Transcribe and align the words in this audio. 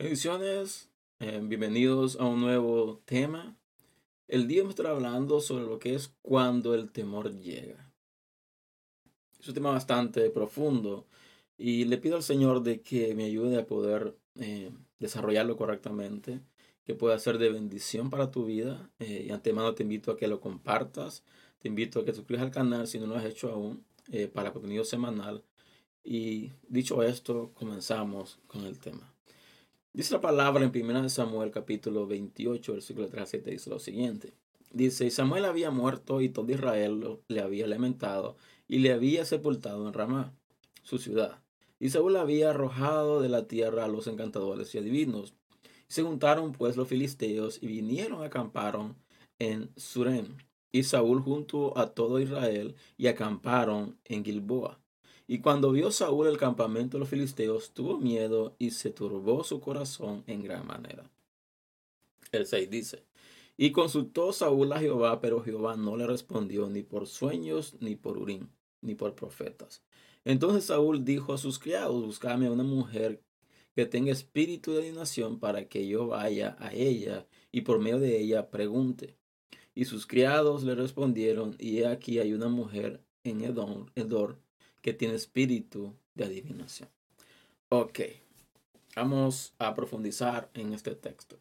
Bendiciones, 0.00 0.88
eh, 1.18 1.42
bienvenidos 1.42 2.16
a 2.18 2.24
un 2.24 2.40
nuevo 2.40 3.02
tema. 3.04 3.58
El 4.28 4.48
día 4.48 4.64
me 4.64 4.70
estará 4.70 4.92
hablando 4.92 5.42
sobre 5.42 5.66
lo 5.66 5.78
que 5.78 5.94
es 5.94 6.14
cuando 6.22 6.72
el 6.72 6.90
temor 6.90 7.38
llega. 7.38 7.92
Es 9.38 9.46
un 9.46 9.52
tema 9.52 9.72
bastante 9.72 10.30
profundo 10.30 11.06
y 11.58 11.84
le 11.84 11.98
pido 11.98 12.16
al 12.16 12.22
Señor 12.22 12.62
de 12.62 12.80
que 12.80 13.14
me 13.14 13.24
ayude 13.26 13.58
a 13.58 13.66
poder 13.66 14.16
eh, 14.36 14.70
desarrollarlo 15.00 15.58
correctamente, 15.58 16.40
que 16.86 16.94
pueda 16.94 17.18
ser 17.18 17.36
de 17.36 17.50
bendición 17.50 18.08
para 18.08 18.30
tu 18.30 18.46
vida. 18.46 18.90
Eh, 19.00 19.26
y 19.28 19.30
antemano 19.32 19.74
te 19.74 19.82
invito 19.82 20.12
a 20.12 20.16
que 20.16 20.28
lo 20.28 20.40
compartas, 20.40 21.24
te 21.58 21.68
invito 21.68 22.00
a 22.00 22.04
que 22.06 22.12
te 22.12 22.16
suscribas 22.16 22.46
al 22.46 22.52
canal 22.52 22.86
si 22.86 22.98
no 22.98 23.06
lo 23.06 23.16
has 23.16 23.26
hecho 23.26 23.50
aún 23.50 23.84
para 24.32 24.50
contenido 24.50 24.82
semanal. 24.82 25.44
Y 26.02 26.52
dicho 26.68 27.02
esto, 27.02 27.52
comenzamos 27.52 28.38
con 28.46 28.64
el 28.64 28.78
tema. 28.78 29.14
Dice 29.92 30.14
la 30.14 30.20
palabra 30.20 30.64
en 30.64 30.70
1 30.70 31.08
Samuel 31.08 31.50
capítulo 31.50 32.06
28, 32.06 32.74
versículo 32.74 33.08
3 33.08 33.28
7, 33.28 33.50
dice 33.50 33.70
lo 33.70 33.80
siguiente. 33.80 34.34
Dice, 34.72 35.10
Samuel 35.10 35.44
había 35.44 35.72
muerto 35.72 36.20
y 36.20 36.28
todo 36.28 36.48
Israel 36.52 37.18
le 37.26 37.40
había 37.40 37.66
lamentado 37.66 38.36
y 38.68 38.78
le 38.78 38.92
había 38.92 39.24
sepultado 39.24 39.88
en 39.88 39.92
Ramá, 39.92 40.32
su 40.84 40.98
ciudad. 40.98 41.42
Y 41.80 41.90
Saúl 41.90 42.16
había 42.16 42.50
arrojado 42.50 43.20
de 43.20 43.30
la 43.30 43.48
tierra 43.48 43.84
a 43.84 43.88
los 43.88 44.06
encantadores 44.06 44.72
y 44.76 44.78
adivinos. 44.78 45.34
Se 45.88 46.04
juntaron 46.04 46.52
pues 46.52 46.76
los 46.76 46.86
filisteos 46.86 47.60
y 47.60 47.66
vinieron, 47.66 48.22
acamparon 48.22 48.94
en 49.40 49.72
Surem. 49.76 50.36
Y 50.70 50.84
Saúl 50.84 51.20
junto 51.20 51.76
a 51.76 51.94
todo 51.94 52.20
Israel 52.20 52.76
y 52.96 53.08
acamparon 53.08 53.98
en 54.04 54.24
Gilboa. 54.24 54.78
Y 55.32 55.38
cuando 55.38 55.70
vio 55.70 55.92
Saúl 55.92 56.26
el 56.26 56.38
campamento 56.38 56.96
de 56.96 57.02
los 57.02 57.08
filisteos, 57.08 57.70
tuvo 57.70 57.98
miedo 57.98 58.56
y 58.58 58.72
se 58.72 58.90
turbó 58.90 59.44
su 59.44 59.60
corazón 59.60 60.24
en 60.26 60.42
gran 60.42 60.66
manera. 60.66 61.08
El 62.32 62.46
6 62.46 62.68
dice, 62.68 63.04
y 63.56 63.70
consultó 63.70 64.32
Saúl 64.32 64.72
a 64.72 64.80
Jehová, 64.80 65.20
pero 65.20 65.40
Jehová 65.40 65.76
no 65.76 65.96
le 65.96 66.08
respondió 66.08 66.68
ni 66.68 66.82
por 66.82 67.06
sueños, 67.06 67.76
ni 67.78 67.94
por 67.94 68.18
Urim, 68.18 68.48
ni 68.80 68.96
por 68.96 69.14
profetas. 69.14 69.84
Entonces 70.24 70.64
Saúl 70.64 71.04
dijo 71.04 71.32
a 71.32 71.38
sus 71.38 71.60
criados, 71.60 72.04
buscame 72.04 72.48
a 72.48 72.52
una 72.52 72.64
mujer 72.64 73.22
que 73.76 73.86
tenga 73.86 74.10
espíritu 74.10 74.72
de 74.72 74.80
adivinación 74.80 75.38
para 75.38 75.68
que 75.68 75.86
yo 75.86 76.08
vaya 76.08 76.56
a 76.58 76.72
ella 76.72 77.24
y 77.52 77.60
por 77.60 77.78
medio 77.78 78.00
de 78.00 78.18
ella 78.18 78.50
pregunte. 78.50 79.16
Y 79.76 79.84
sus 79.84 80.08
criados 80.08 80.64
le 80.64 80.74
respondieron, 80.74 81.54
y 81.60 81.84
aquí 81.84 82.18
hay 82.18 82.32
una 82.32 82.48
mujer 82.48 83.04
en 83.22 83.42
Edom, 83.42 83.86
Edor, 83.94 84.40
que 84.82 84.92
tiene 84.92 85.14
espíritu 85.14 85.94
de 86.14 86.24
adivinación. 86.24 86.88
Ok, 87.68 88.00
vamos 88.96 89.54
a 89.58 89.74
profundizar 89.74 90.50
en 90.54 90.72
este 90.72 90.94
texto. 90.94 91.38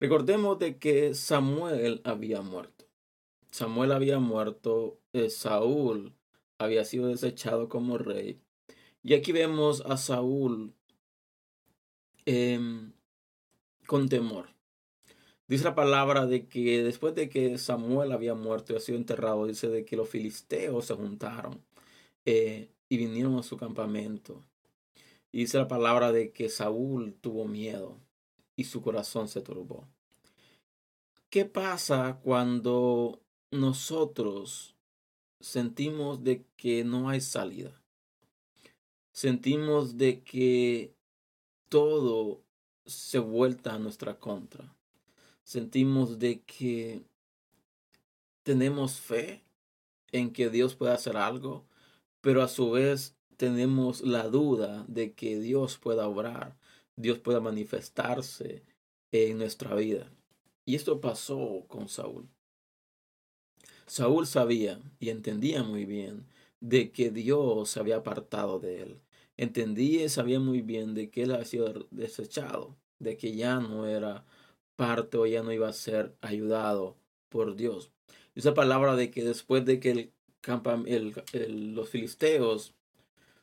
Recordemos 0.00 0.58
de 0.58 0.78
que 0.78 1.14
Samuel 1.14 2.00
había 2.04 2.42
muerto. 2.42 2.86
Samuel 3.50 3.92
había 3.92 4.18
muerto, 4.18 4.98
eh, 5.12 5.30
Saúl 5.30 6.14
había 6.58 6.84
sido 6.84 7.08
desechado 7.08 7.68
como 7.68 7.98
rey. 7.98 8.40
Y 9.04 9.14
aquí 9.14 9.32
vemos 9.32 9.82
a 9.82 9.96
Saúl 9.96 10.74
em, 12.24 12.92
con 13.86 14.08
temor. 14.08 14.48
Dice 15.46 15.64
la 15.64 15.74
palabra 15.74 16.26
de 16.26 16.48
que 16.48 16.82
después 16.82 17.14
de 17.14 17.28
que 17.28 17.58
Samuel 17.58 18.12
había 18.12 18.34
muerto 18.34 18.72
y 18.72 18.76
ha 18.76 18.80
sido 18.80 18.98
enterrado, 18.98 19.46
dice 19.46 19.68
de 19.68 19.84
que 19.84 19.96
los 19.96 20.08
filisteos 20.08 20.86
se 20.86 20.94
juntaron 20.94 21.60
eh, 22.24 22.70
y 22.88 22.96
vinieron 22.96 23.38
a 23.38 23.42
su 23.42 23.56
campamento. 23.56 24.44
Y 25.30 25.38
dice 25.40 25.58
la 25.58 25.68
palabra 25.68 26.12
de 26.12 26.32
que 26.32 26.48
Saúl 26.48 27.14
tuvo 27.14 27.46
miedo 27.46 27.98
y 28.56 28.64
su 28.64 28.82
corazón 28.82 29.28
se 29.28 29.40
turbó. 29.40 29.88
¿Qué 31.30 31.46
pasa 31.46 32.20
cuando 32.22 33.22
nosotros 33.50 34.76
sentimos 35.40 36.22
de 36.22 36.44
que 36.56 36.84
no 36.84 37.08
hay 37.08 37.22
salida? 37.22 37.80
Sentimos 39.12 39.96
de 39.96 40.22
que 40.22 40.94
todo 41.70 42.42
se 42.84 43.18
vuelta 43.18 43.74
a 43.74 43.78
nuestra 43.78 44.18
contra. 44.18 44.76
Sentimos 45.44 46.18
de 46.18 46.42
que 46.42 47.02
tenemos 48.42 49.00
fe 49.00 49.42
en 50.12 50.32
que 50.32 50.50
Dios 50.50 50.74
puede 50.74 50.92
hacer 50.92 51.16
algo, 51.16 51.64
pero 52.22 52.42
a 52.42 52.48
su 52.48 52.70
vez 52.70 53.14
tenemos 53.36 54.00
la 54.00 54.28
duda 54.28 54.86
de 54.88 55.12
que 55.12 55.38
Dios 55.38 55.76
pueda 55.76 56.08
obrar, 56.08 56.56
Dios 56.96 57.18
pueda 57.18 57.40
manifestarse 57.40 58.62
en 59.10 59.36
nuestra 59.38 59.74
vida. 59.74 60.10
Y 60.64 60.76
esto 60.76 61.00
pasó 61.00 61.66
con 61.68 61.88
Saúl. 61.88 62.28
Saúl 63.86 64.26
sabía 64.26 64.80
y 65.00 65.10
entendía 65.10 65.62
muy 65.64 65.84
bien 65.84 66.26
de 66.60 66.92
que 66.92 67.10
Dios 67.10 67.70
se 67.70 67.80
había 67.80 67.96
apartado 67.96 68.60
de 68.60 68.82
él. 68.82 69.00
Entendía 69.36 70.04
y 70.04 70.08
sabía 70.08 70.38
muy 70.38 70.62
bien 70.62 70.94
de 70.94 71.10
que 71.10 71.24
él 71.24 71.32
había 71.32 71.44
sido 71.44 71.88
desechado, 71.90 72.76
de 73.00 73.16
que 73.16 73.34
ya 73.34 73.58
no 73.58 73.88
era 73.88 74.24
parte 74.76 75.18
o 75.18 75.26
ya 75.26 75.42
no 75.42 75.52
iba 75.52 75.68
a 75.68 75.72
ser 75.72 76.14
ayudado 76.20 76.96
por 77.28 77.56
Dios. 77.56 77.90
Esa 78.36 78.54
palabra 78.54 78.94
de 78.94 79.10
que 79.10 79.24
después 79.24 79.64
de 79.64 79.80
que 79.80 80.12
los 80.44 81.88
filisteos 81.88 82.74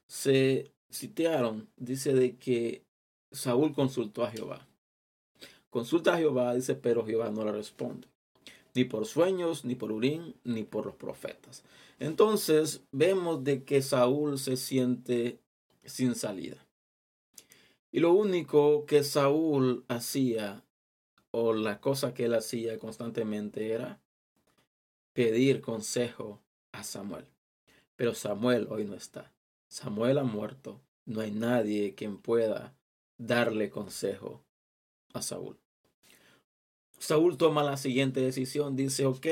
se 0.07 0.71
sitiaron, 0.89 1.69
dice 1.77 2.13
de 2.13 2.37
que 2.37 2.83
Saúl 3.31 3.73
consultó 3.73 4.23
a 4.23 4.31
Jehová. 4.31 4.67
Consulta 5.69 6.15
a 6.15 6.17
Jehová, 6.17 6.55
dice, 6.55 6.75
pero 6.75 7.05
Jehová 7.05 7.29
no 7.29 7.45
le 7.45 7.51
responde. 7.51 8.07
Ni 8.73 8.85
por 8.85 9.05
sueños, 9.05 9.65
ni 9.65 9.75
por 9.75 9.91
Urín, 9.91 10.35
ni 10.43 10.63
por 10.63 10.85
los 10.85 10.95
profetas. 10.95 11.63
Entonces 11.99 12.81
vemos 12.91 13.43
de 13.43 13.63
que 13.63 13.81
Saúl 13.81 14.39
se 14.39 14.57
siente 14.57 15.39
sin 15.83 16.15
salida. 16.15 16.65
Y 17.91 17.99
lo 17.99 18.13
único 18.13 18.85
que 18.85 19.03
Saúl 19.03 19.83
hacía, 19.87 20.63
o 21.31 21.53
la 21.53 21.79
cosa 21.79 22.13
que 22.13 22.25
él 22.25 22.33
hacía 22.35 22.79
constantemente, 22.79 23.71
era 23.71 23.99
pedir 25.13 25.61
consejo 25.61 26.41
a 26.79 26.83
Samuel. 26.83 27.25
Pero 27.95 28.13
Samuel 28.13 28.67
hoy 28.69 28.85
no 28.85 28.95
está. 28.95 29.33
Samuel 29.67 30.17
ha 30.17 30.23
muerto. 30.23 30.81
No 31.05 31.21
hay 31.21 31.31
nadie 31.31 31.95
quien 31.95 32.17
pueda 32.17 32.75
darle 33.17 33.69
consejo 33.69 34.43
a 35.13 35.21
Saúl. 35.21 35.57
Saúl 36.99 37.37
toma 37.37 37.63
la 37.63 37.77
siguiente 37.77 38.21
decisión. 38.21 38.75
Dice, 38.75 39.05
ok, 39.05 39.27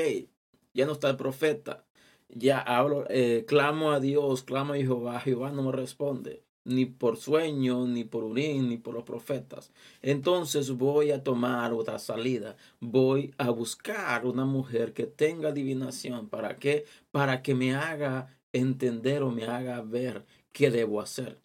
ya 0.74 0.86
no 0.86 0.92
está 0.92 1.10
el 1.10 1.16
profeta. 1.16 1.86
Ya 2.28 2.60
hablo, 2.60 3.06
eh, 3.08 3.44
clamo 3.46 3.92
a 3.92 4.00
Dios, 4.00 4.42
clamo 4.42 4.74
a 4.74 4.76
Jehová. 4.76 5.20
Jehová 5.20 5.50
no 5.50 5.62
me 5.62 5.72
responde 5.72 6.47
ni 6.64 6.84
por 6.86 7.16
sueño, 7.16 7.86
ni 7.86 8.04
por 8.04 8.24
Urín, 8.24 8.68
ni 8.68 8.76
por 8.76 8.94
los 8.94 9.04
profetas. 9.04 9.70
Entonces 10.02 10.70
voy 10.72 11.10
a 11.10 11.24
tomar 11.24 11.72
otra 11.72 11.98
salida. 11.98 12.56
Voy 12.80 13.34
a 13.38 13.50
buscar 13.50 14.26
una 14.26 14.44
mujer 14.44 14.92
que 14.92 15.06
tenga 15.06 15.48
adivinación. 15.48 16.28
¿Para 16.28 16.56
qué? 16.56 16.84
Para 17.10 17.42
que 17.42 17.54
me 17.54 17.74
haga 17.74 18.36
entender 18.52 19.22
o 19.22 19.30
me 19.30 19.44
haga 19.44 19.80
ver 19.80 20.24
qué 20.52 20.70
debo 20.70 21.00
hacer. 21.00 21.38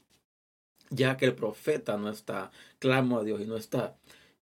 Ya 0.90 1.18
que 1.18 1.26
el 1.26 1.36
profeta 1.36 1.98
no 1.98 2.10
está, 2.10 2.52
clamo 2.80 3.20
a 3.20 3.24
Dios 3.24 3.42
y 3.42 3.46
no 3.46 3.56
está. 3.56 3.96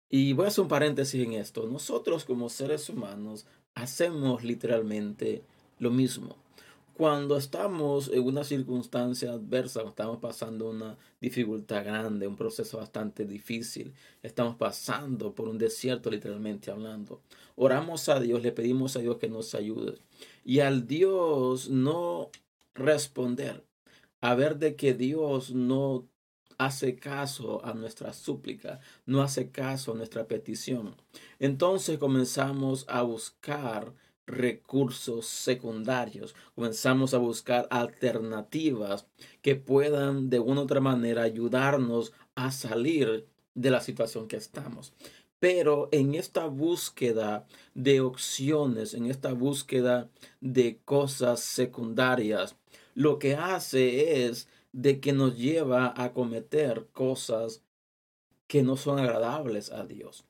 Y 0.09 0.33
voy 0.33 0.45
a 0.45 0.47
hacer 0.49 0.63
un 0.63 0.67
paréntesis 0.67 1.23
en 1.23 1.33
esto. 1.33 1.67
Nosotros 1.67 2.25
como 2.25 2.49
seres 2.49 2.89
humanos 2.89 3.45
hacemos 3.75 4.44
literalmente 4.44 5.44
lo 5.79 5.91
mismo 5.91 6.40
cuando 7.01 7.36
estamos 7.36 8.12
en 8.13 8.24
una 8.24 8.44
circunstancia 8.44 9.31
adversa, 9.31 9.81
estamos 9.81 10.19
pasando 10.19 10.69
una 10.69 11.00
dificultad 11.19 11.83
grande, 11.83 12.27
un 12.27 12.36
proceso 12.36 12.77
bastante 12.77 13.25
difícil, 13.25 13.92
estamos 14.21 14.56
pasando 14.56 15.33
por 15.33 15.50
un 15.50 15.57
desierto 15.57 16.12
literalmente 16.12 16.69
hablando, 16.69 17.24
oramos 17.56 18.07
a 18.07 18.19
Dios, 18.19 18.44
le 18.44 18.51
pedimos 18.51 18.95
a 18.95 19.00
Dios 19.00 19.18
que 19.18 19.30
nos 19.30 19.56
ayude. 19.56 19.98
Y 20.45 20.59
al 20.59 20.86
Dios 20.86 21.71
no 21.71 22.30
responder, 22.75 23.65
a 24.19 24.36
ver 24.36 24.59
de 24.59 24.75
que 24.75 24.94
Dios 24.94 25.56
no 25.56 26.07
hace 26.59 26.98
caso 26.98 27.65
a 27.65 27.74
nuestra 27.74 28.13
súplica, 28.13 28.80
no 29.07 29.24
hace 29.24 29.50
caso 29.50 29.94
a 29.94 29.95
nuestra 29.95 30.27
petición. 30.27 30.95
Entonces 31.39 31.98
comenzamos 31.98 32.86
a 32.88 33.01
buscar 33.01 33.92
recursos 34.31 35.28
secundarios. 35.28 36.36
Comenzamos 36.56 37.13
a 37.13 37.18
buscar 37.18 37.68
alternativas 37.69 39.06
que 39.42 39.56
puedan 39.56 40.30
de 40.30 40.39
una 40.39 40.62
u 40.62 40.63
otra 40.63 40.80
manera 40.80 41.24
ayudarnos 41.24 42.13
a 42.36 42.51
salir 42.51 43.28
de 43.54 43.72
la 43.72 43.81
situación 43.81 44.28
que 44.28 44.38
estamos. 44.38 44.94
Pero 45.39 45.89
en 45.92 46.13
esta 46.16 46.45
búsqueda 46.45 47.48
de 47.74 48.01
opciones, 48.01 48.94
en 48.94 49.07
esta 49.07 49.33
búsqueda 49.33 50.10
de 50.39 50.80
cosas 50.86 51.39
secundarias, 51.39 52.56
lo 52.94 53.19
que 53.19 53.36
hace 53.36 54.25
es 54.25 54.48
de 54.72 55.00
que 55.00 55.13
nos 55.13 55.38
lleva 55.38 55.94
a 55.98 56.13
cometer 56.13 56.88
cosas 56.94 57.63
que 58.48 58.63
no 58.63 58.77
son 58.77 59.00
agradables 59.00 59.72
a 59.72 59.86
Dios. 59.86 60.25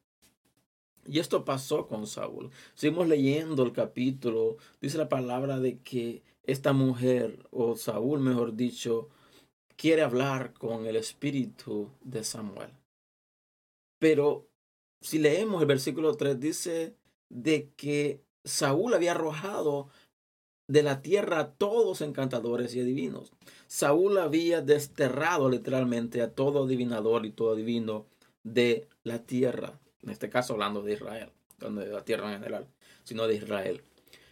Y 1.06 1.20
esto 1.20 1.46
pasó 1.46 1.88
con 1.88 2.08
Saúl. 2.08 2.52
Seguimos 2.76 3.08
leyendo 3.08 3.64
el 3.64 3.74
capítulo. 3.74 4.58
Dice 4.80 4.98
la 4.98 5.10
palabra 5.10 5.60
de 5.60 5.80
que 5.80 6.24
esta 6.44 6.74
mujer, 6.74 7.48
o 7.52 7.76
Saúl 7.76 8.20
mejor 8.20 8.56
dicho, 8.56 9.10
quiere 9.76 10.04
hablar 10.04 10.54
con 10.54 10.86
el 10.86 10.96
espíritu 10.96 11.90
de 12.02 12.24
Samuel. 12.24 12.72
Pero 14.00 14.48
si 15.02 15.20
leemos 15.20 15.62
el 15.62 15.68
versículo 15.68 16.16
3, 16.16 16.40
dice 16.40 16.96
de 17.30 17.70
que 17.76 18.22
Saúl 18.44 18.94
había 18.94 19.12
arrojado 19.12 19.90
de 20.68 20.84
la 20.84 21.02
tierra 21.02 21.52
todos 21.52 22.02
encantadores 22.02 22.76
y 22.76 22.82
adivinos. 22.82 23.34
Saúl 23.68 24.18
había 24.18 24.62
desterrado 24.62 25.50
literalmente 25.50 26.22
a 26.22 26.34
todo 26.34 26.64
adivinador 26.64 27.26
y 27.26 27.32
todo 27.32 27.54
adivino 27.54 28.06
de 28.44 28.88
la 29.04 29.26
tierra. 29.26 29.80
En 30.04 30.10
este 30.10 30.30
caso 30.30 30.54
hablando 30.54 30.82
de 30.82 30.94
Israel, 30.94 31.30
no 31.60 31.80
de 31.80 31.88
la 31.88 32.04
tierra 32.04 32.32
en 32.32 32.40
general, 32.40 32.68
sino 33.04 33.28
de 33.28 33.36
Israel. 33.36 33.82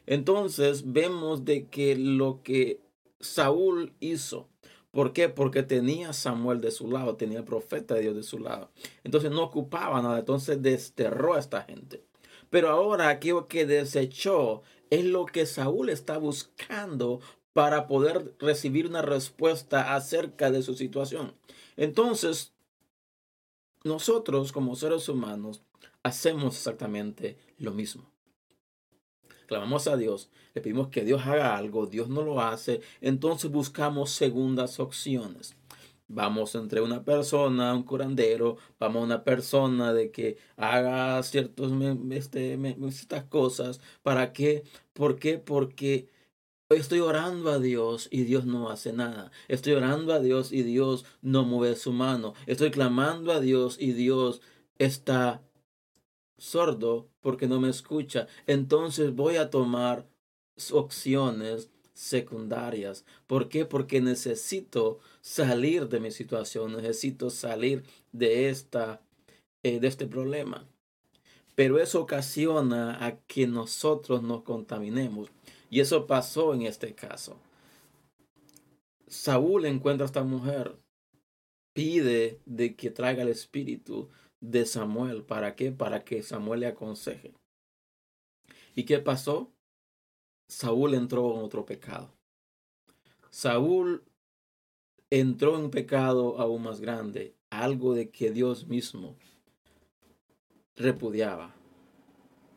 Entonces 0.06 0.92
vemos 0.92 1.45
de 1.45 1.68
que 1.68 1.95
lo 1.95 2.42
que 2.44 2.80
Saúl 3.19 3.94
hizo, 4.00 4.48
¿por 4.92 5.13
qué? 5.13 5.30
Porque 5.30 5.62
tenía 5.62 6.13
Samuel 6.13 6.62
de 6.62 6.71
su 6.71 6.89
lado, 6.89 7.16
tenía 7.16 7.39
el 7.39 7.45
profeta 7.45 7.94
de 7.94 8.01
Dios 8.01 8.16
de 8.16 8.24
su 8.24 8.39
lado. 8.39 8.71
Entonces 9.04 9.30
no 9.30 9.44
ocupaba 9.44 10.01
nada, 10.01 10.19
entonces 10.19 10.62
desterró 10.62 11.36
a 11.36 11.39
esta 11.39 11.62
gente. 11.62 12.04
Pero 12.50 12.69
ahora 12.69 13.10
aquello 13.10 13.48
que 13.48 13.65
desechó 13.65 14.63
es 14.89 15.06
lo 15.06 15.25
que 15.25 15.45
Saúl 15.45 15.89
está 15.89 16.18
buscando 16.18 17.19
para 17.54 17.88
poder 17.88 18.36
recibir 18.39 18.88
una 18.88 19.01
respuesta 19.01 19.95
acerca 19.95 20.50
de 20.50 20.63
su 20.63 20.75
situación. 20.75 21.36
Entonces, 21.77 22.54
nosotros 23.83 24.51
como 24.51 24.75
seres 24.75 25.07
humanos 25.09 25.61
hacemos 26.03 26.55
exactamente 26.55 27.37
lo 27.57 27.71
mismo. 27.71 28.11
Clamamos 29.47 29.87
a 29.87 29.97
Dios, 29.97 30.29
le 30.53 30.61
pedimos 30.61 30.89
que 30.89 31.03
Dios 31.03 31.25
haga 31.25 31.57
algo, 31.57 31.87
Dios 31.87 32.07
no 32.07 32.21
lo 32.21 32.39
hace, 32.39 32.81
entonces 33.01 33.49
buscamos 33.49 34.11
segundas 34.11 34.79
opciones. 34.79 35.55
Vamos 36.07 36.55
entre 36.55 36.81
una 36.81 37.03
persona, 37.03 37.73
un 37.73 37.83
curandero, 37.83 38.57
vamos 38.79 39.01
a 39.01 39.05
una 39.05 39.23
persona 39.23 39.93
de 39.93 40.09
que 40.09 40.37
haga 40.57 41.21
ciertas 41.21 41.71
este, 42.09 42.57
estas 42.87 43.25
cosas. 43.25 43.79
¿Para 44.01 44.33
qué? 44.33 44.63
¿Por 44.93 45.19
qué? 45.19 45.37
Porque 45.37 46.09
estoy 46.77 47.00
orando 47.00 47.50
a 47.50 47.57
Dios 47.57 48.07
y 48.12 48.24
Dios 48.24 48.45
no 48.45 48.69
hace 48.69 48.94
nada. 48.94 49.31
Estoy 49.48 49.74
orando 49.74 50.13
a 50.13 50.19
Dios 50.19 50.51
y 50.51 50.62
Dios 50.62 51.04
no 51.21 51.44
mueve 51.44 51.75
su 51.75 51.92
mano. 51.92 52.36
Estoy 52.45 52.69
clamando 52.69 53.31
a 53.31 53.39
Dios 53.39 53.77
y 53.80 53.94
Dios 53.94 54.42
está 54.77 55.42
sordo 56.38 57.10
porque 57.21 57.48
no 57.48 57.60
me 57.60 57.69
escucha. 57.69 58.27
Entonces 58.45 59.16
voy 59.16 59.38
a 59.38 59.50
tomar 59.50 60.07
opciones 60.71 61.71
secundarias. 61.94 63.04
¿Por 63.25 63.50
qué? 63.50 63.65
Porque 63.65 64.00
necesito 64.00 65.00
salir 65.22 65.89
de 65.89 66.00
mi 66.00 66.12
situación, 66.12 66.74
necesito 66.74 67.31
salir 67.31 67.83
de, 68.12 68.50
esta, 68.50 69.01
eh, 69.63 69.80
de 69.80 69.88
este 69.88 70.06
problema. 70.06 70.68
Pero 71.56 71.80
eso 71.80 72.00
ocasiona 72.00 73.04
a 73.04 73.18
que 73.22 73.48
nosotros 73.48 74.22
nos 74.22 74.44
contaminemos. 74.44 75.30
Y 75.69 75.80
eso 75.81 76.07
pasó 76.07 76.54
en 76.54 76.63
este 76.63 76.95
caso. 76.95 77.39
Saúl 79.07 79.66
encuentra 79.66 80.06
a 80.06 80.07
esta 80.07 80.24
mujer, 80.24 80.77
pide 81.74 82.42
de 82.45 82.75
que 82.75 82.92
traiga 82.92 83.24
el 83.24 83.30
espíritu 83.30 84.10
de 84.39 84.66
Samuel. 84.66 85.24
¿Para 85.24 85.56
qué? 85.56 85.71
Para 85.71 86.04
que 86.04 86.24
Samuel 86.24 86.62
le 86.62 86.68
aconseje. 86.68 87.33
¿Y 88.75 88.83
qué 88.83 89.00
pasó? 89.00 89.51
Saúl 90.48 90.94
entró 90.94 91.36
en 91.36 91.44
otro 91.44 91.66
pecado. 91.66 92.13
Saúl 93.30 94.04
entró 95.10 95.56
en 95.56 95.65
un 95.65 95.72
pecado 95.72 96.39
aún 96.39 96.63
más 96.63 96.81
grande, 96.81 97.36
algo 97.50 97.94
de 97.94 98.10
que 98.10 98.31
Dios 98.31 98.68
mismo 98.68 99.15
repudiaba, 100.75 101.56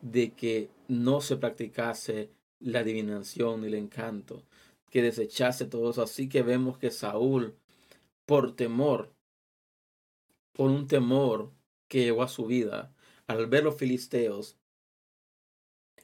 de 0.01 0.33
que 0.33 0.69
no 0.87 1.21
se 1.21 1.37
practicase 1.37 2.31
la 2.63 2.79
adivinación 2.79 3.63
y 3.63 3.67
el 3.67 3.75
encanto, 3.75 4.43
que 4.89 5.01
desechase 5.01 5.65
todo 5.65 5.91
eso. 5.91 6.01
Así 6.03 6.29
que 6.29 6.41
vemos 6.41 6.77
que 6.77 6.91
Saúl, 6.91 7.55
por 8.25 8.55
temor, 8.55 9.13
por 10.53 10.69
un 10.69 10.87
temor 10.87 11.51
que 11.87 12.05
llegó 12.05 12.23
a 12.23 12.27
su 12.27 12.45
vida, 12.45 12.93
al 13.27 13.47
ver 13.47 13.63
los 13.63 13.75
filisteos, 13.75 14.57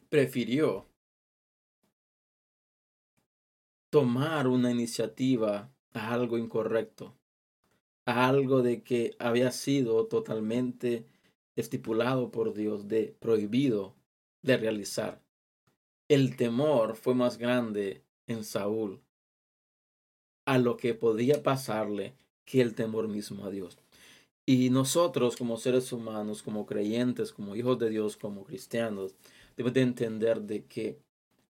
prefirió 0.10 0.86
tomar 3.90 4.48
una 4.48 4.72
iniciativa 4.72 5.72
a 5.94 6.14
algo 6.14 6.38
incorrecto, 6.38 7.16
a 8.06 8.28
algo 8.28 8.62
de 8.62 8.84
que 8.84 9.16
había 9.20 9.52
sido 9.52 10.08
totalmente 10.08 11.06
estipulado 11.56 12.32
por 12.32 12.54
Dios, 12.54 12.88
de 12.88 13.16
prohibido 13.20 13.96
de 14.42 14.58
realizar. 14.58 15.22
El 16.10 16.36
temor 16.36 16.96
fue 16.96 17.14
más 17.14 17.38
grande 17.38 18.04
en 18.26 18.44
Saúl 18.44 19.00
a 20.48 20.58
lo 20.58 20.76
que 20.76 20.96
podía 20.96 21.44
pasarle 21.44 22.16
que 22.46 22.62
el 22.62 22.74
temor 22.74 23.08
mismo 23.08 23.46
a 23.46 23.52
Dios. 23.52 23.78
Y 24.48 24.72
nosotros 24.72 25.38
como 25.38 25.58
seres 25.58 25.94
humanos, 25.94 26.42
como 26.42 26.66
creyentes, 26.66 27.32
como 27.32 27.56
hijos 27.56 27.78
de 27.78 27.92
Dios, 27.92 28.18
como 28.18 28.44
cristianos, 28.44 29.14
debemos 29.56 29.76
de 29.76 29.82
entender 29.82 30.42
de 30.42 30.66
que 30.66 30.98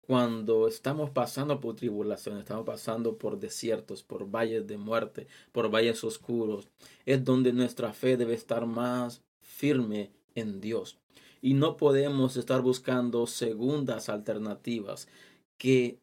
cuando 0.00 0.66
estamos 0.66 1.10
pasando 1.10 1.60
por 1.60 1.76
tribulaciones, 1.76 2.40
estamos 2.40 2.66
pasando 2.66 3.18
por 3.18 3.38
desiertos, 3.38 4.02
por 4.02 4.28
valles 4.28 4.66
de 4.66 4.76
muerte, 4.76 5.28
por 5.52 5.70
valles 5.72 6.02
oscuros, 6.02 6.68
es 7.06 7.24
donde 7.24 7.52
nuestra 7.52 7.92
fe 7.92 8.16
debe 8.16 8.34
estar 8.34 8.66
más 8.66 9.22
firme 9.40 10.10
en 10.34 10.60
Dios. 10.60 10.98
Y 11.42 11.54
no 11.54 11.76
podemos 11.76 12.36
estar 12.36 12.60
buscando 12.60 13.26
segundas 13.26 14.08
alternativas 14.08 15.08
que 15.56 15.98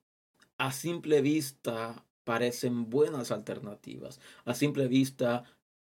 a 0.58 0.72
simple 0.72 1.22
vista 1.22 2.06
parecen 2.24 2.90
buenas 2.90 3.32
alternativas. 3.32 4.20
A 4.46 4.54
simple 4.54 4.88
vista 4.88 5.44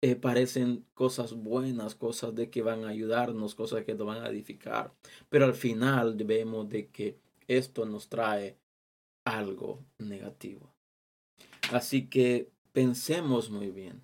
eh, 0.00 0.16
parecen 0.16 0.84
cosas 0.94 1.32
buenas, 1.32 1.94
cosas 1.94 2.34
de 2.34 2.50
que 2.50 2.60
van 2.60 2.84
a 2.84 2.88
ayudarnos, 2.88 3.54
cosas 3.54 3.84
que 3.84 3.94
nos 3.94 4.06
van 4.06 4.22
a 4.22 4.28
edificar. 4.28 4.92
Pero 5.28 5.44
al 5.44 5.54
final 5.54 6.14
vemos 6.14 6.68
de 6.68 6.88
que 6.88 7.18
esto 7.48 7.86
nos 7.86 8.08
trae 8.08 8.58
algo 9.24 9.84
negativo. 9.98 10.74
Así 11.72 12.08
que 12.08 12.50
pensemos 12.72 13.48
muy 13.50 13.70
bien, 13.70 14.02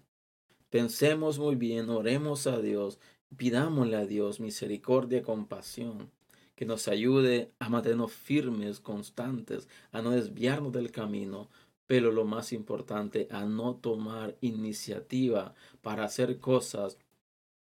pensemos 0.71 1.39
muy 1.39 1.57
bien, 1.57 1.91
oremos 1.91 2.47
a 2.47 2.61
Dios, 2.61 2.99
pidámosle 3.37 3.97
a 3.97 4.07
Dios 4.07 4.41
misericordia, 4.41 5.23
compasión, 5.23 6.11
que 6.55 6.67
nos 6.67 6.89
ayude 6.89 7.53
a 7.59 7.69
mantenernos 7.69 8.13
firmes, 8.13 8.81
constantes, 8.81 9.69
a 9.93 10.03
no 10.03 10.11
desviarnos 10.11 10.73
del 10.73 10.91
camino, 10.91 11.49
pero 11.87 12.13
lo 12.13 12.25
más 12.25 12.53
importante, 12.53 13.27
a 13.31 13.45
no 13.45 13.77
tomar 13.77 14.37
iniciativa 14.41 15.55
para 15.83 16.05
hacer 16.05 16.39
cosas 16.39 16.99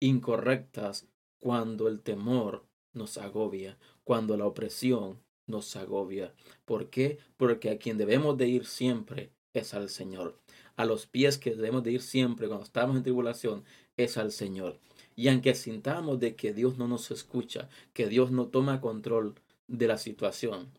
incorrectas 0.00 1.06
cuando 1.38 1.88
el 1.88 2.00
temor 2.00 2.64
nos 2.92 3.18
agobia, 3.18 3.78
cuando 4.04 4.36
la 4.36 4.46
opresión 4.46 5.20
nos 5.46 5.76
agobia. 5.76 6.34
¿Por 6.64 6.90
qué? 6.90 7.18
Porque 7.36 7.70
a 7.70 7.78
quien 7.78 7.98
debemos 7.98 8.36
de 8.36 8.48
ir 8.48 8.66
siempre 8.66 9.30
es 9.54 9.74
al 9.74 9.88
Señor. 9.88 10.38
A 10.76 10.84
los 10.84 11.06
pies 11.06 11.38
que 11.38 11.54
debemos 11.54 11.82
de 11.82 11.92
ir 11.92 12.02
siempre 12.02 12.46
cuando 12.48 12.64
estamos 12.64 12.96
en 12.96 13.02
tribulación 13.02 13.64
es 13.96 14.16
al 14.16 14.32
Señor. 14.32 14.78
Y 15.18 15.26
aunque 15.26 15.56
sintamos 15.56 16.20
de 16.20 16.36
que 16.36 16.52
Dios 16.52 16.78
no 16.78 16.86
nos 16.86 17.10
escucha, 17.10 17.68
que 17.92 18.06
Dios 18.06 18.30
no 18.30 18.46
toma 18.46 18.80
control 18.80 19.34
de 19.66 19.88
la 19.88 19.98
situación, 19.98 20.70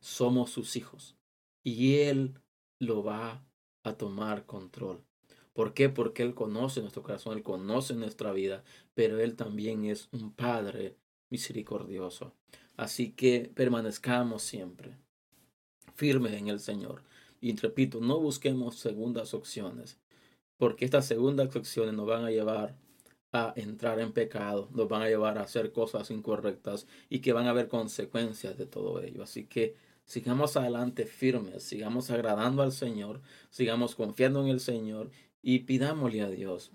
somos 0.00 0.50
sus 0.50 0.76
hijos. 0.76 1.16
Y 1.64 1.94
Él 1.94 2.34
lo 2.78 3.02
va 3.02 3.42
a 3.82 3.94
tomar 3.94 4.44
control. 4.44 5.02
¿Por 5.54 5.72
qué? 5.72 5.88
Porque 5.88 6.22
Él 6.22 6.34
conoce 6.34 6.82
nuestro 6.82 7.02
corazón, 7.02 7.38
Él 7.38 7.42
conoce 7.42 7.94
nuestra 7.94 8.32
vida, 8.32 8.64
pero 8.92 9.18
Él 9.18 9.34
también 9.34 9.86
es 9.86 10.10
un 10.12 10.30
Padre 10.30 10.98
misericordioso. 11.30 12.34
Así 12.76 13.12
que 13.12 13.50
permanezcamos 13.54 14.42
siempre 14.42 14.98
firmes 15.94 16.34
en 16.34 16.48
el 16.48 16.60
Señor. 16.60 17.02
Y 17.40 17.56
repito, 17.56 18.02
no 18.02 18.20
busquemos 18.20 18.76
segundas 18.76 19.32
opciones, 19.32 19.98
porque 20.58 20.84
estas 20.84 21.06
segundas 21.06 21.56
opciones 21.56 21.94
nos 21.94 22.06
van 22.06 22.26
a 22.26 22.30
llevar 22.30 22.76
a 23.32 23.52
entrar 23.56 24.00
en 24.00 24.12
pecado, 24.12 24.68
nos 24.72 24.88
van 24.88 25.02
a 25.02 25.08
llevar 25.08 25.38
a 25.38 25.42
hacer 25.42 25.72
cosas 25.72 26.10
incorrectas 26.10 26.86
y 27.08 27.20
que 27.20 27.32
van 27.32 27.46
a 27.46 27.50
haber 27.50 27.68
consecuencias 27.68 28.58
de 28.58 28.66
todo 28.66 29.00
ello. 29.02 29.22
Así 29.22 29.44
que 29.44 29.76
sigamos 30.04 30.56
adelante 30.56 31.06
firmes, 31.06 31.62
sigamos 31.62 32.10
agradando 32.10 32.62
al 32.62 32.72
Señor, 32.72 33.20
sigamos 33.50 33.94
confiando 33.94 34.42
en 34.42 34.48
el 34.48 34.60
Señor 34.60 35.10
y 35.42 35.60
pidámosle 35.60 36.22
a 36.22 36.30
Dios 36.30 36.72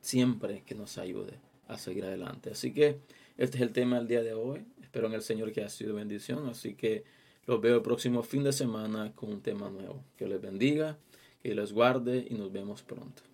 siempre 0.00 0.62
que 0.64 0.74
nos 0.74 0.98
ayude 0.98 1.40
a 1.66 1.78
seguir 1.78 2.04
adelante. 2.04 2.50
Así 2.50 2.72
que 2.72 3.00
este 3.36 3.58
es 3.58 3.62
el 3.62 3.72
tema 3.72 3.98
del 3.98 4.08
día 4.08 4.22
de 4.22 4.34
hoy. 4.34 4.64
Espero 4.82 5.06
en 5.08 5.14
el 5.14 5.22
Señor 5.22 5.52
que 5.52 5.62
ha 5.62 5.68
sido 5.68 5.94
bendición. 5.94 6.48
Así 6.48 6.74
que 6.74 7.04
los 7.46 7.60
veo 7.60 7.76
el 7.76 7.82
próximo 7.82 8.22
fin 8.22 8.42
de 8.42 8.52
semana 8.52 9.12
con 9.14 9.30
un 9.30 9.42
tema 9.42 9.68
nuevo. 9.68 10.04
Que 10.16 10.26
les 10.26 10.40
bendiga, 10.40 10.98
que 11.42 11.54
les 11.54 11.72
guarde 11.72 12.26
y 12.28 12.34
nos 12.34 12.52
vemos 12.52 12.82
pronto. 12.82 13.27